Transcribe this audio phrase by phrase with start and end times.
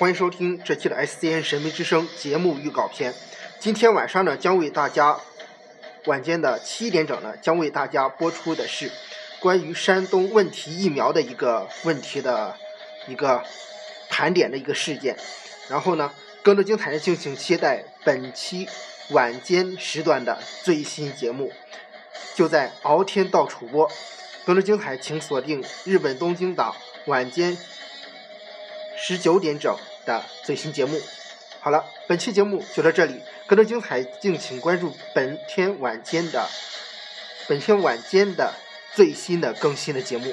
[0.00, 3.12] 欢迎收听这期的 SCN 神秘之声节目预告片。
[3.58, 5.20] 今天晚上呢，将为大家
[6.06, 8.90] 晚间的七点整呢，将为大家播出的是
[9.40, 12.56] 关于山东问题疫苗的一个问题的
[13.08, 13.44] 一个
[14.08, 15.18] 盘点的一个事件。
[15.68, 16.10] 然后呢，
[16.42, 18.66] 更多精彩的敬请期待本期
[19.10, 21.52] 晚间时段的最新节目，
[22.34, 23.90] 就在敖天道主播。
[24.46, 27.58] 更多精彩，请锁定日本东京档晚间
[29.02, 31.00] 十九点整的最新节目。
[31.60, 36.46] 好了，本期节目就到这里，更多精彩敬请关注本天晚间的
[37.48, 38.54] 本天晚间的
[38.92, 40.32] 最新的更新的节目。